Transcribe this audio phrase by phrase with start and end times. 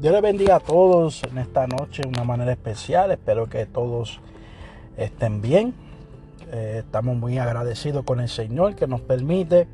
[0.00, 3.10] Dios les bendiga a todos en esta noche de una manera especial.
[3.10, 4.20] Espero que todos
[4.96, 5.74] estén bien.
[6.52, 9.66] Eh, estamos muy agradecidos con el Señor que nos permite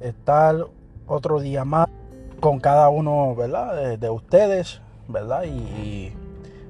[0.00, 0.56] estar
[1.06, 1.88] otro día más
[2.40, 3.98] con cada uno ¿verdad?
[3.98, 5.44] De, ustedes, ¿verdad?
[5.44, 6.14] Y,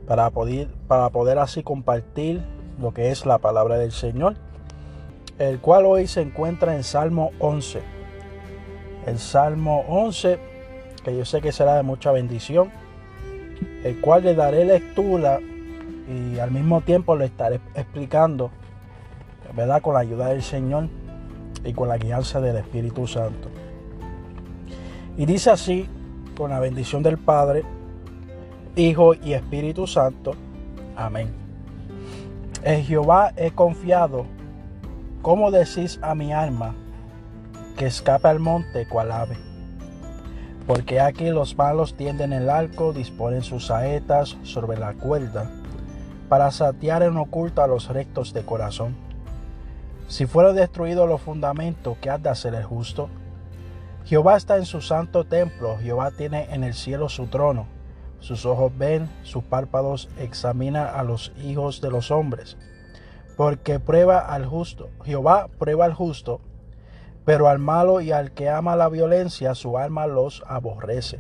[0.09, 2.43] para, poder, para poder así compartir
[2.81, 4.35] lo que es la palabra del Señor,
[5.39, 7.83] el cual hoy se encuentra en Salmo 11.
[9.07, 10.51] El Salmo 11
[11.03, 12.71] que yo sé que será de mucha bendición,
[13.85, 15.41] el cual le daré lectura
[16.09, 18.51] y al mismo tiempo le estaré explicando,
[19.55, 19.81] ¿verdad?
[19.81, 20.89] Con la ayuda del Señor
[21.65, 23.49] y con la guianza del Espíritu Santo.
[25.17, 25.89] Y dice así,
[26.37, 27.65] con la bendición del Padre,
[28.77, 30.35] Hijo y Espíritu Santo.
[30.97, 31.29] Amén.
[32.63, 34.27] En Jehová he confiado.
[35.23, 36.75] como decís a mi alma
[37.77, 39.50] que escape al monte cual ave?
[40.71, 45.51] Porque aquí los malos tienden el arco, disponen sus saetas sobre la cuerda,
[46.29, 48.95] para satear en oculto a los rectos de corazón.
[50.07, 53.09] Si fuera destruido los fundamentos, ¿qué ha de hacer el justo?
[54.05, 57.67] Jehová está en su santo templo, Jehová tiene en el cielo su trono.
[58.21, 62.57] Sus ojos ven, sus párpados examinan a los hijos de los hombres.
[63.37, 66.41] Porque prueba al justo, Jehová prueba al justo
[67.25, 71.19] pero al malo y al que ama la violencia su alma los aborrece.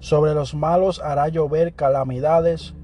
[0.00, 2.74] Sobre los malos hará llover calamidades,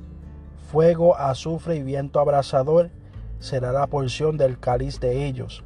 [0.70, 2.90] fuego, azufre y viento abrasador
[3.40, 5.64] será la porción del cáliz de ellos.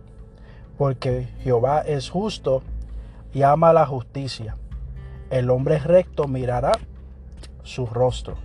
[0.78, 2.62] Porque Jehová es justo
[3.32, 4.56] y ama la justicia.
[5.30, 6.72] El hombre recto mirará
[7.62, 8.36] su rostro.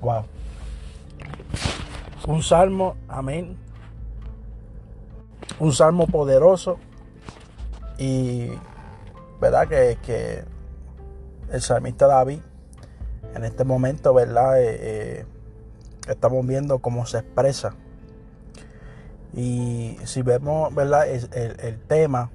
[0.00, 0.24] Wow.
[2.26, 3.56] Un salmo, amén.
[5.58, 6.78] Un salmo poderoso
[8.02, 8.50] y
[9.40, 10.44] verdad que,
[11.52, 12.40] el salmista David
[13.34, 14.60] en este momento, ¿verdad?
[14.60, 15.26] Eh, eh,
[16.08, 17.74] estamos viendo cómo se expresa.
[19.34, 21.08] Y si vemos, ¿verdad?
[21.08, 22.30] El, el, tema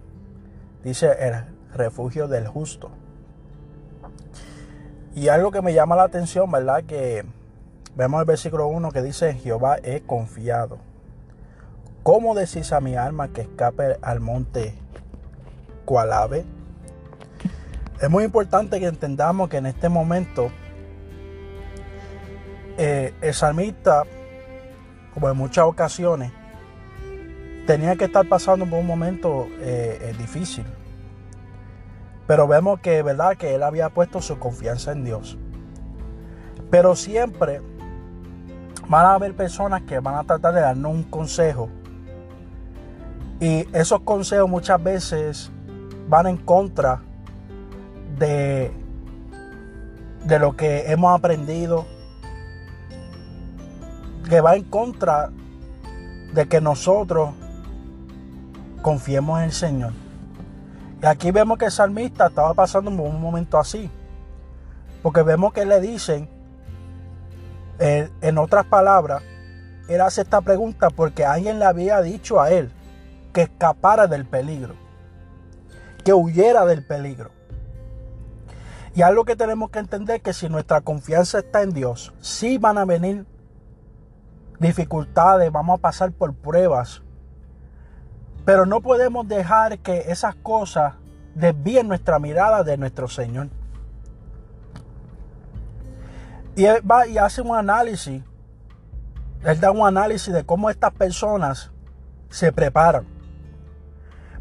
[0.84, 1.34] dice el
[1.74, 2.90] refugio del justo.
[5.16, 6.84] Y algo que me llama la atención, ¿verdad?
[6.86, 7.26] Que
[7.96, 10.78] vemos el versículo 1 que dice, Jehová he confiado.
[12.04, 14.76] ¿Cómo decís a mi alma que escape al monte
[15.88, 16.46] cual ave.
[18.02, 20.52] Es muy importante que entendamos que en este momento
[22.78, 24.04] eh, el salmista,
[25.14, 26.32] como en muchas ocasiones,
[27.66, 30.66] tenía que estar pasando por un momento eh, eh, difícil.
[32.28, 35.38] Pero vemos que verdad que él había puesto su confianza en Dios.
[36.70, 37.62] Pero siempre
[38.90, 41.70] van a haber personas que van a tratar de darnos un consejo.
[43.40, 45.52] Y esos consejos muchas veces
[46.08, 47.02] van en contra
[48.18, 48.72] de,
[50.26, 51.86] de lo que hemos aprendido,
[54.30, 55.30] que va en contra
[56.34, 57.32] de que nosotros
[58.82, 59.94] confiemos en el Señor.
[61.02, 63.90] Y aquí vemos que el salmista estaba pasando un momento así.
[65.04, 66.28] Porque vemos que le dicen,
[67.80, 69.22] eh, en otras palabras,
[69.88, 72.72] él hace esta pregunta porque alguien le había dicho a él
[73.32, 74.87] que escapara del peligro
[76.08, 77.32] que huyera del peligro.
[78.96, 82.78] Y algo que tenemos que entender que si nuestra confianza está en Dios, sí van
[82.78, 83.26] a venir
[84.58, 87.02] dificultades, vamos a pasar por pruebas.
[88.46, 90.94] Pero no podemos dejar que esas cosas
[91.36, 93.50] desvíen nuestra mirada de nuestro Señor.
[96.56, 98.24] Y él va y hace un análisis.
[99.44, 101.70] Él da un análisis de cómo estas personas
[102.30, 103.17] se preparan.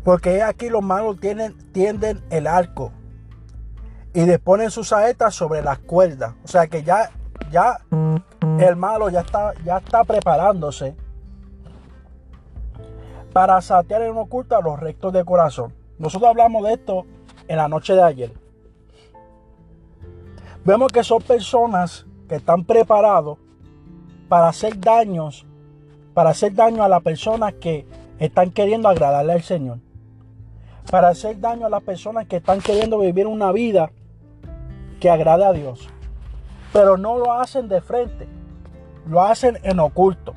[0.07, 2.93] Porque aquí los malos tienden el arco
[4.15, 6.33] y disponen sus saetas sobre las cuerdas.
[6.45, 7.11] O sea que ya,
[7.51, 7.81] ya
[8.61, 10.95] el malo ya está, ya está preparándose
[13.33, 15.75] para satear en oculto a los rectos de corazón.
[15.99, 17.05] Nosotros hablamos de esto
[17.49, 18.33] en la noche de ayer.
[20.65, 23.39] Vemos que son personas que están preparados
[24.29, 25.45] para hacer daños,
[26.15, 27.89] para hacer daño a las personas que
[28.21, 29.81] están queriendo agradarle al Señor
[30.91, 33.91] para hacer daño a las personas que están queriendo vivir una vida
[35.01, 35.89] que agrade a Dios.
[36.73, 38.29] Pero no lo hacen de frente,
[39.09, 40.35] lo hacen en oculto.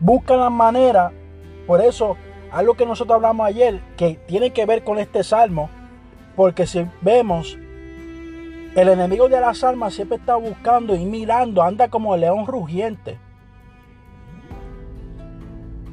[0.00, 1.12] Buscan la manera,
[1.66, 2.16] por eso,
[2.52, 5.68] algo que nosotros hablamos ayer, que tiene que ver con este salmo,
[6.36, 7.58] porque si vemos,
[8.74, 13.18] el enemigo de las almas siempre está buscando y mirando, anda como el león rugiente,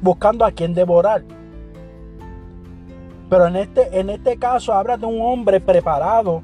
[0.00, 1.24] buscando a quien devorar.
[3.28, 6.42] Pero en este, en este caso habla de un hombre preparado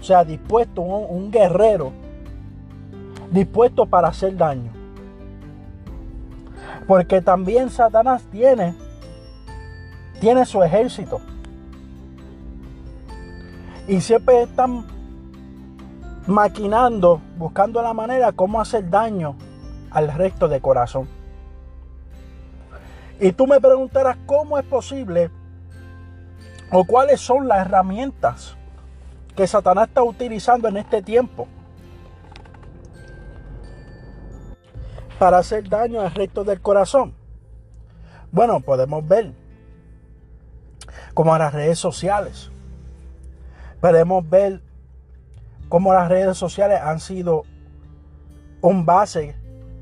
[0.00, 1.92] o sea, dispuesto, un, guerrero,
[3.30, 4.72] dispuesto para hacer daño.
[6.86, 8.74] Porque también Satanás tiene,
[10.18, 11.20] tiene su ejército.
[13.86, 14.86] Y siempre están
[16.26, 19.36] maquinando, buscando la manera cómo hacer daño
[19.90, 21.08] al resto de corazón.
[23.20, 25.30] Y tú me preguntarás cómo es posible
[26.72, 28.56] o cuáles son las herramientas
[29.34, 31.48] que Satanás está utilizando en este tiempo
[35.18, 37.14] para hacer daño al resto del corazón.
[38.32, 39.32] Bueno, podemos ver
[41.14, 42.50] como las redes sociales.
[43.80, 44.62] Podemos ver
[45.68, 47.42] cómo las redes sociales han sido
[48.60, 49.36] un base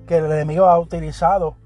[0.06, 1.56] que el enemigo ha utilizado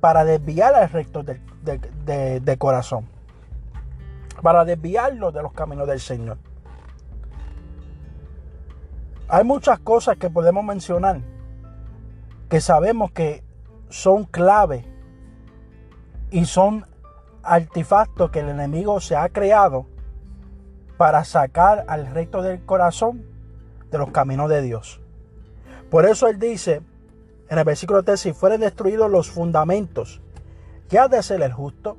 [0.00, 3.13] para desviar al resto del de corazón
[4.44, 6.36] para desviarlo de los caminos del Señor.
[9.26, 11.22] Hay muchas cosas que podemos mencionar
[12.50, 13.42] que sabemos que
[13.88, 14.84] son clave
[16.30, 16.84] y son
[17.42, 19.86] artefactos que el enemigo se ha creado
[20.98, 23.24] para sacar al resto del corazón
[23.90, 25.00] de los caminos de Dios.
[25.90, 26.82] Por eso él dice
[27.48, 30.20] en el versículo 3, si fueren destruidos los fundamentos,
[30.90, 31.96] ¿qué ha de ser el justo?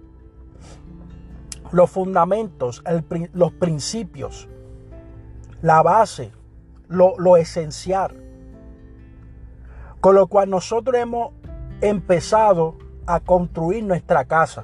[1.76, 2.82] Los fundamentos,
[3.34, 4.48] los principios,
[5.62, 6.32] la base,
[6.88, 8.16] lo, lo esencial.
[10.00, 11.34] Con lo cual nosotros hemos
[11.82, 14.64] empezado a construir nuestra casa.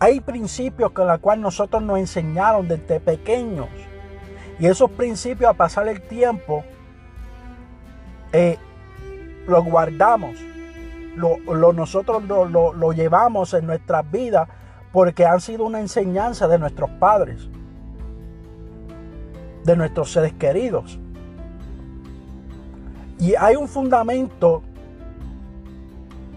[0.00, 3.68] Hay principios con los cuales nosotros nos enseñaron desde pequeños.
[4.58, 6.62] Y esos principios a pasar el tiempo
[8.32, 8.58] eh,
[9.46, 10.36] los guardamos.
[11.16, 11.38] Lo,
[11.72, 12.44] nosotros lo,
[12.74, 14.46] lo, llevamos en nuestras vidas
[14.94, 17.48] porque han sido una enseñanza de nuestros padres,
[19.64, 21.00] de nuestros seres queridos.
[23.18, 24.62] Y hay un fundamento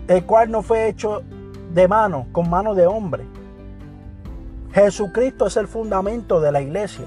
[0.08, 1.22] el cual no fue hecho
[1.72, 3.26] de mano, con mano de hombre.
[4.74, 7.06] Jesucristo es el fundamento de la iglesia.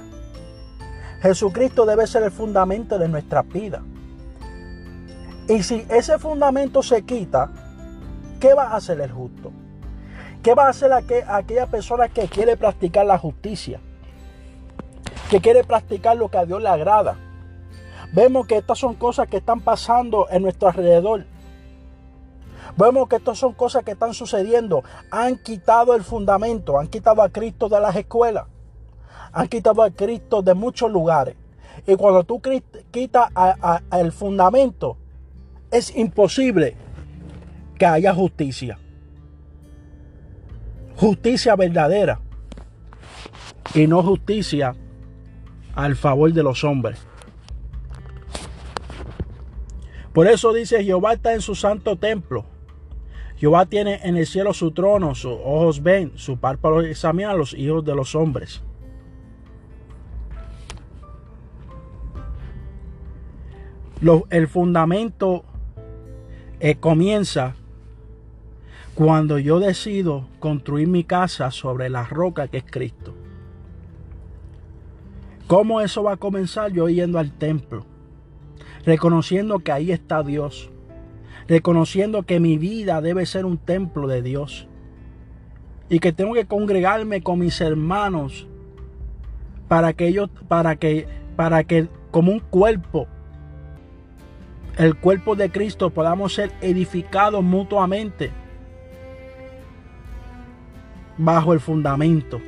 [1.21, 3.83] Jesucristo debe ser el fundamento de nuestra vida.
[5.49, 7.51] Y si ese fundamento se quita,
[8.39, 9.51] ¿qué va a hacer el justo?
[10.43, 13.79] ¿Qué va a hacer aquella persona que quiere practicar la justicia?
[15.29, 17.15] Que quiere practicar lo que a Dios le agrada.
[18.11, 21.25] Vemos que estas son cosas que están pasando en nuestro alrededor.
[22.75, 24.83] Vemos que estas son cosas que están sucediendo.
[25.11, 28.47] Han quitado el fundamento, han quitado a Cristo de las escuelas,
[29.31, 31.35] han quitado a Cristo de muchos lugares.
[31.85, 32.41] Y cuando tú
[32.89, 33.29] quitas
[33.91, 34.97] el fundamento,
[35.69, 36.75] es imposible
[37.77, 38.79] que haya justicia
[40.95, 42.19] justicia verdadera
[43.73, 44.75] y no justicia
[45.75, 46.99] al favor de los hombres.
[50.13, 52.45] Por eso dice Jehová está en su santo templo.
[53.37, 57.53] Jehová tiene en el cielo su trono, sus ojos ven, su párpado examina a los
[57.53, 58.61] hijos de los hombres.
[64.31, 65.45] el fundamento
[66.59, 67.55] eh, comienza
[68.95, 73.13] cuando yo decido construir mi casa sobre la roca que es Cristo.
[75.47, 76.71] ¿Cómo eso va a comenzar?
[76.71, 77.85] Yo yendo al templo,
[78.85, 80.69] reconociendo que ahí está Dios,
[81.47, 84.67] reconociendo que mi vida debe ser un templo de Dios
[85.89, 88.47] y que tengo que congregarme con mis hermanos
[89.67, 93.07] para que ellos, para que, para que como un cuerpo,
[94.77, 98.31] el cuerpo de Cristo podamos ser edificados mutuamente
[101.17, 102.41] bajo el fundamento.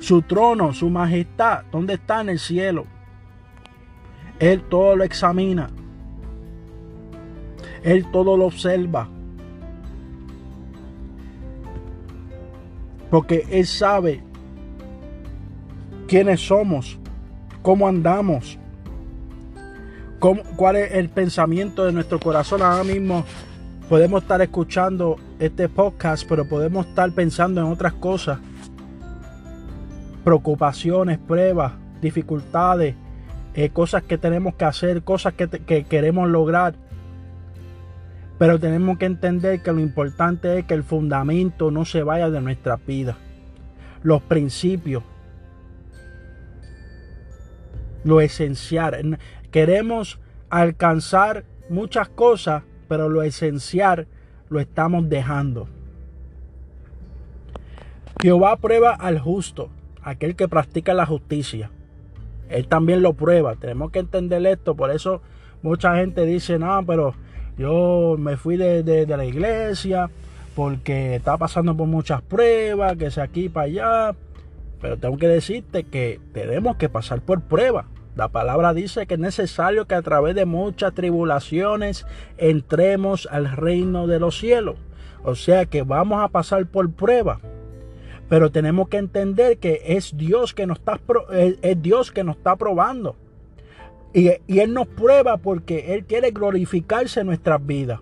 [0.00, 2.86] Su trono, su majestad, ¿dónde está en el cielo?
[4.38, 5.70] Él todo lo examina.
[7.82, 9.08] Él todo lo observa.
[13.10, 14.22] Porque Él sabe
[16.08, 16.98] quiénes somos,
[17.62, 18.58] cómo andamos,
[20.56, 23.24] cuál es el pensamiento de nuestro corazón ahora mismo
[23.88, 28.38] podemos estar escuchando este podcast, pero podemos estar pensando en otras cosas.
[30.24, 32.96] Preocupaciones, pruebas, dificultades,
[33.54, 36.74] eh, cosas que tenemos que hacer, cosas que, que queremos lograr.
[38.38, 42.40] Pero tenemos que entender que lo importante es que el fundamento no se vaya de
[42.40, 43.16] nuestra vida.
[44.02, 45.04] Los principios.
[48.04, 49.18] Lo esencial.
[49.50, 50.18] Queremos
[50.50, 54.06] alcanzar muchas cosas pero lo esencial
[54.48, 55.68] lo estamos dejando.
[58.22, 59.68] Jehová prueba al justo,
[60.02, 61.70] aquel que practica la justicia.
[62.48, 63.56] Él también lo prueba.
[63.56, 64.74] Tenemos que entender esto.
[64.74, 65.20] Por eso
[65.62, 67.14] mucha gente dice, no, pero
[67.58, 70.10] yo me fui de, la iglesia
[70.54, 74.14] porque está pasando por muchas pruebas, que sea aquí para allá.
[74.80, 77.86] Pero tengo que decirte que tenemos que pasar por pruebas.
[78.16, 82.06] La palabra dice que es necesario que a través de muchas tribulaciones
[82.38, 84.76] entremos al reino de los cielos.
[85.22, 87.40] O sea que vamos a pasar por prueba.
[88.30, 90.98] Pero tenemos que entender que es Dios que nos está,
[91.60, 93.16] es Dios que nos está probando.
[94.14, 98.00] Y, Él nos prueba porque Él quiere glorificarse en nuestras vidas.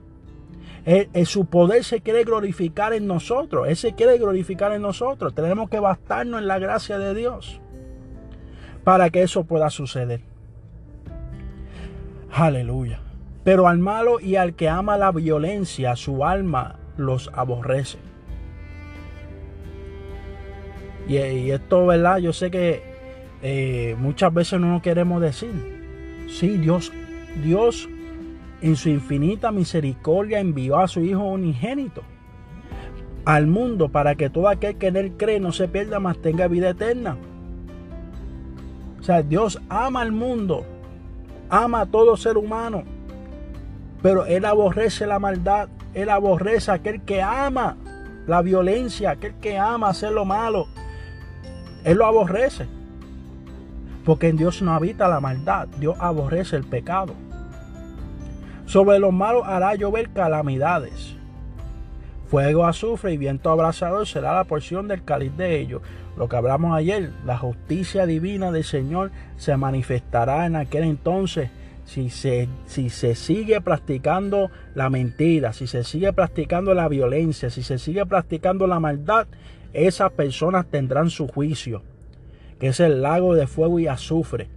[0.85, 3.67] En su poder se quiere glorificar en nosotros.
[3.67, 5.35] Él se quiere glorificar en nosotros.
[5.35, 7.61] Tenemos que bastarnos en la gracia de Dios
[8.85, 10.21] para que eso pueda suceder.
[12.31, 13.01] Aleluya.
[13.43, 17.99] Pero al malo y al que ama la violencia, su alma los aborrece.
[21.07, 21.17] Y,
[21.51, 22.19] esto, ¿verdad?
[22.19, 22.83] Yo sé que
[23.43, 25.53] eh, muchas veces no nos queremos decir.
[26.29, 26.93] Sí, Dios,
[27.43, 27.89] Dios
[28.63, 32.03] en su infinita misericordia envió a su Hijo unigénito
[33.27, 36.49] al mundo para que todo aquel que en él cree no se pierda, más tenga
[36.49, 37.17] vida eterna.
[39.05, 40.65] O sea, Dios ama al mundo,
[41.51, 42.85] ama a todo ser humano,
[44.01, 47.77] pero Él aborrece la maldad, Él aborrece a aquel que ama
[48.27, 50.69] la violencia, aquel que ama hacer lo malo.
[51.85, 52.67] Él lo aborrece.
[54.07, 57.13] Porque en Dios no habita la maldad, Dios aborrece el pecado.
[58.65, 61.15] Sobre los malos hará llover calamidades.
[62.35, 65.83] Fuego, azufre y viento abrasador será la porción del cáliz de ellos.
[66.17, 71.51] Lo que hablamos ayer, la justicia divina del Señor se manifestará en aquel entonces
[71.85, 77.63] si se, si se sigue practicando la mentira, si se sigue practicando la violencia, si
[77.63, 79.29] se sigue practicando la maldad,
[79.73, 81.85] esas personas tendrán su juicio,
[82.59, 84.49] que es el lago de fuego y azufre.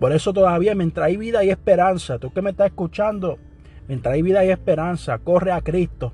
[0.00, 3.38] Por eso todavía mientras hay vida y esperanza, tú que me estás escuchando,
[3.88, 6.12] mientras hay vida y esperanza, corre a Cristo.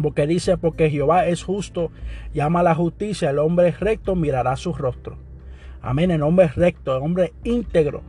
[0.00, 1.90] Porque dice, porque Jehová es justo
[2.32, 5.16] y ama la justicia, el hombre recto mirará su rostro.
[5.82, 8.02] Amén, el hombre recto, el hombre íntegro,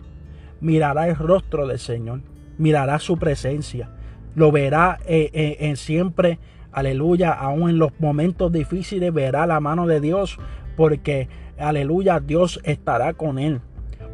[0.59, 2.21] mirará el rostro del Señor,
[2.57, 3.89] mirará su presencia,
[4.35, 6.37] lo verá eh, eh, en siempre,
[6.71, 10.37] aleluya, aún en los momentos difíciles verá la mano de Dios,
[10.75, 13.61] porque, aleluya, Dios estará con él.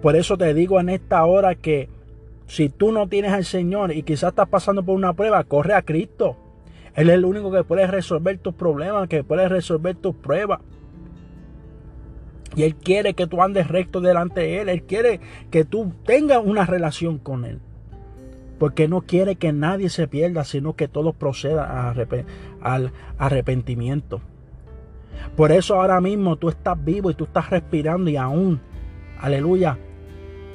[0.01, 1.89] Por eso te digo en esta hora que
[2.47, 5.81] si tú no tienes al Señor y quizás estás pasando por una prueba, corre a
[5.81, 6.37] Cristo.
[6.95, 10.61] Él es el único que puede resolver tus problemas, que puede resolver tus pruebas.
[12.55, 14.69] Y Él quiere que tú andes recto delante de Él.
[14.69, 15.19] Él quiere
[15.51, 17.59] que tú tengas una relación con Él.
[18.57, 21.95] Porque no quiere que nadie se pierda, sino que todos procedan
[22.61, 24.21] al arrepentimiento.
[25.35, 28.59] Por eso ahora mismo tú estás vivo y tú estás respirando y aún,
[29.19, 29.77] aleluya,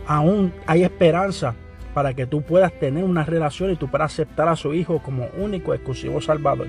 [0.07, 1.55] aún hay esperanza
[1.95, 5.29] para que tú puedas tener una relación y tú puedas aceptar a su Hijo como
[5.39, 6.69] único, exclusivo Salvador.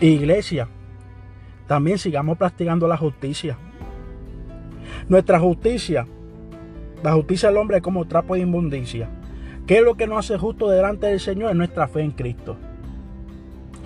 [0.00, 0.68] Iglesia,
[1.66, 3.56] también sigamos practicando la justicia.
[5.08, 6.06] Nuestra justicia,
[7.02, 9.08] la justicia del hombre es como trapo de inmundicia.
[9.66, 11.50] ¿Qué es lo que nos hace justo delante del Señor?
[11.50, 12.56] Es nuestra fe en Cristo.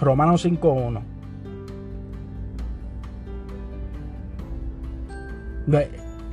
[0.01, 1.03] Romanos 5.1.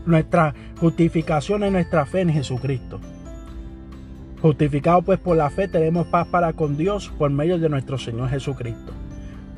[0.06, 3.00] Nuestra justificación es nuestra fe en Jesucristo.
[4.42, 8.30] Justificado pues por la fe tenemos paz para con Dios por medio de nuestro Señor
[8.30, 8.92] Jesucristo.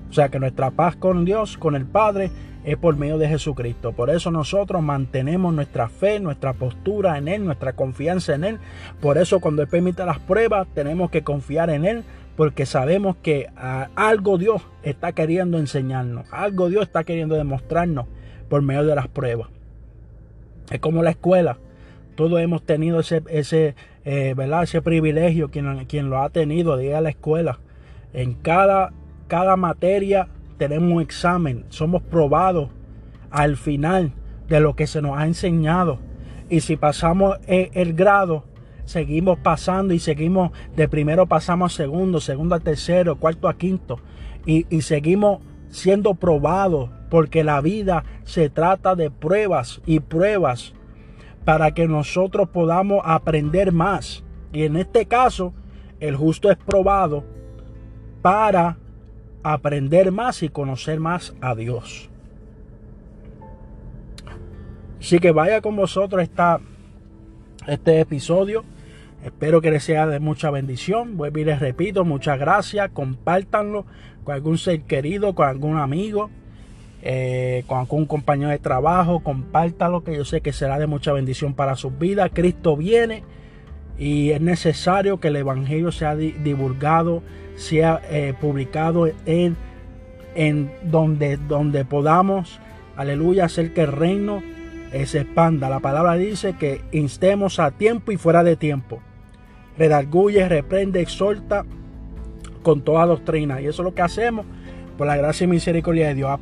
[0.10, 2.30] O sea que nuestra paz con Dios, con el Padre,
[2.64, 3.94] es por medio de Jesucristo.
[3.94, 8.60] Por eso nosotros mantenemos nuestra fe, nuestra postura en Él, nuestra confianza en Él.
[9.02, 12.04] Por eso cuando Él permite las pruebas tenemos que confiar en Él
[12.36, 18.08] porque sabemos que ah, algo Dios está queriendo enseñarnos, algo Dios está queriendo demostrarnos
[18.50, 19.50] por medio de las pruebas.
[20.70, 21.58] Es como la escuela.
[22.16, 24.64] Todos hemos tenido ese, ese, eh, ¿verdad?
[24.64, 27.60] ese privilegio, quien, quien lo ha tenido de ir la escuela.
[28.14, 28.94] En cada,
[29.28, 32.70] cada materia tenemos un examen, somos probados
[33.30, 34.14] al final
[34.48, 36.00] de lo que se nos ha enseñado.
[36.50, 38.46] Y si pasamos el, el grado,
[38.86, 44.00] seguimos pasando y seguimos, de primero pasamos a segundo, segundo a tercero, cuarto a quinto.
[44.46, 50.74] Y, y seguimos siendo probados porque la vida se trata de pruebas y pruebas
[51.44, 54.24] para que nosotros podamos aprender más.
[54.52, 55.54] Y en este caso,
[56.00, 57.24] el justo es probado
[58.22, 58.78] para
[59.44, 62.10] aprender más y conocer más a Dios.
[65.00, 66.60] Así que vaya con vosotros esta,
[67.68, 68.64] este episodio.
[69.24, 71.16] Espero que les sea de mucha bendición.
[71.18, 72.90] Vuelvo y les repito, muchas gracias.
[72.92, 73.86] Compártanlo
[74.24, 76.32] con algún ser querido, con algún amigo.
[77.08, 81.54] Eh, con algún compañero de trabajo, compártalo, que yo sé que será de mucha bendición
[81.54, 82.32] para sus vidas.
[82.34, 83.24] Cristo viene
[83.96, 87.22] y es necesario que el Evangelio sea divulgado,
[87.58, 89.56] sea eh, publicado en,
[90.34, 92.60] en donde, donde podamos,
[92.98, 94.42] aleluya, hacer que el reino
[94.92, 95.70] eh, se expanda.
[95.70, 99.00] La palabra dice que instemos a tiempo y fuera de tiempo.
[99.78, 101.66] Redarguye, reprende, exhorta
[102.64, 103.62] con toda doctrina.
[103.62, 104.48] Y eso es lo que hacemos
[104.98, 106.40] por la gracia y misericordia de Dios.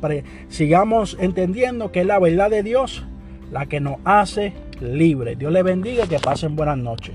[0.48, 3.04] Sigamos entendiendo que es la verdad de Dios
[3.50, 5.38] la que nos hace libres.
[5.38, 7.14] Dios le bendiga y que pasen buenas noches.